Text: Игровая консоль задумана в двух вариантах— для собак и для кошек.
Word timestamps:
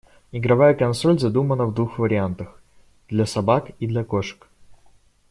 Игровая 0.31 0.73
консоль 0.73 1.19
задумана 1.19 1.67
в 1.67 1.75
двух 1.75 1.99
вариантах— 1.99 2.59
для 3.07 3.27
собак 3.27 3.69
и 3.77 3.85
для 3.85 4.03
кошек. 4.03 4.47